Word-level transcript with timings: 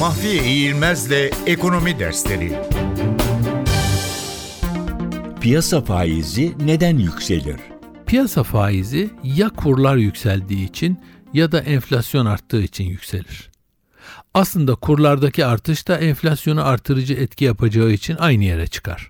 Mahfiye 0.00 0.44
İğilmez'le 0.44 1.30
Ekonomi 1.46 1.98
Dersleri 1.98 2.52
Piyasa 5.40 5.80
faizi 5.80 6.54
neden 6.60 6.98
yükselir? 6.98 7.56
Piyasa 8.06 8.42
faizi 8.42 9.10
ya 9.24 9.48
kurlar 9.48 9.96
yükseldiği 9.96 10.68
için 10.68 11.00
ya 11.32 11.52
da 11.52 11.60
enflasyon 11.60 12.26
arttığı 12.26 12.62
için 12.62 12.84
yükselir. 12.84 13.50
Aslında 14.34 14.74
kurlardaki 14.74 15.46
artış 15.46 15.88
da 15.88 15.98
enflasyonu 15.98 16.66
artırıcı 16.66 17.14
etki 17.14 17.44
yapacağı 17.44 17.90
için 17.90 18.16
aynı 18.16 18.44
yere 18.44 18.66
çıkar. 18.66 19.08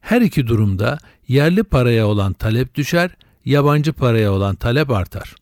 Her 0.00 0.20
iki 0.20 0.46
durumda 0.46 0.98
yerli 1.28 1.62
paraya 1.62 2.06
olan 2.06 2.32
talep 2.32 2.74
düşer, 2.74 3.10
yabancı 3.44 3.92
paraya 3.92 4.32
olan 4.32 4.54
talep 4.54 4.90
artar. 4.90 5.34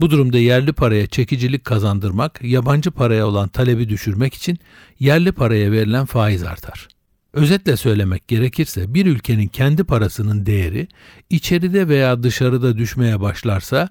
Bu 0.00 0.10
durumda 0.10 0.38
yerli 0.38 0.72
paraya 0.72 1.06
çekicilik 1.06 1.64
kazandırmak, 1.64 2.42
yabancı 2.42 2.90
paraya 2.90 3.26
olan 3.26 3.48
talebi 3.48 3.88
düşürmek 3.88 4.34
için 4.34 4.58
yerli 4.98 5.32
paraya 5.32 5.72
verilen 5.72 6.06
faiz 6.06 6.42
artar. 6.42 6.88
Özetle 7.32 7.76
söylemek 7.76 8.28
gerekirse 8.28 8.94
bir 8.94 9.06
ülkenin 9.06 9.48
kendi 9.48 9.84
parasının 9.84 10.46
değeri 10.46 10.88
içeride 11.30 11.88
veya 11.88 12.22
dışarıda 12.22 12.78
düşmeye 12.78 13.20
başlarsa 13.20 13.88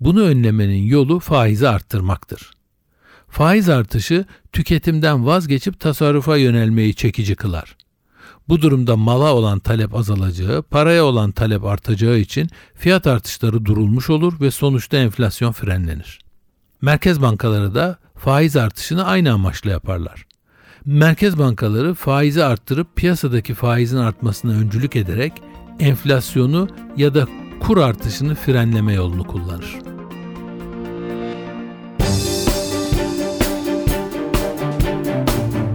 bunu 0.00 0.22
önlemenin 0.22 0.82
yolu 0.82 1.20
faizi 1.20 1.68
arttırmaktır. 1.68 2.50
Faiz 3.28 3.68
artışı 3.68 4.24
tüketimden 4.52 5.26
vazgeçip 5.26 5.80
tasarrufa 5.80 6.36
yönelmeyi 6.36 6.94
çekici 6.94 7.34
kılar. 7.34 7.76
Bu 8.48 8.62
durumda 8.62 8.96
mala 8.96 9.34
olan 9.34 9.58
talep 9.58 9.94
azalacağı, 9.94 10.62
paraya 10.62 11.04
olan 11.04 11.30
talep 11.30 11.64
artacağı 11.64 12.18
için 12.18 12.50
fiyat 12.74 13.06
artışları 13.06 13.64
durulmuş 13.64 14.10
olur 14.10 14.40
ve 14.40 14.50
sonuçta 14.50 14.96
enflasyon 14.96 15.52
frenlenir. 15.52 16.18
Merkez 16.82 17.22
bankaları 17.22 17.74
da 17.74 17.98
faiz 18.16 18.56
artışını 18.56 19.04
aynı 19.04 19.32
amaçla 19.32 19.70
yaparlar. 19.70 20.26
Merkez 20.84 21.38
bankaları 21.38 21.94
faizi 21.94 22.44
arttırıp 22.44 22.96
piyasadaki 22.96 23.54
faizin 23.54 23.98
artmasına 23.98 24.52
öncülük 24.52 24.96
ederek 24.96 25.32
enflasyonu 25.80 26.68
ya 26.96 27.14
da 27.14 27.26
kur 27.60 27.78
artışını 27.78 28.34
frenleme 28.34 28.92
yolunu 28.92 29.26
kullanır. 29.26 29.87